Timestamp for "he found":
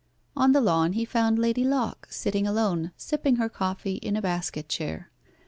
0.93-1.37